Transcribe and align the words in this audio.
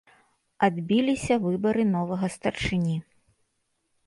Адбіліся 0.67 1.37
выбары 1.45 1.83
новага 1.93 2.27
старшыні. 2.37 2.97